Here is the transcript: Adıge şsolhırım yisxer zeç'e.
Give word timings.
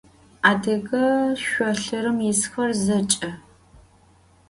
Adıge 0.49 1.07
şsolhırım 1.41 2.17
yisxer 2.25 2.71
zeç'e. 2.85 3.31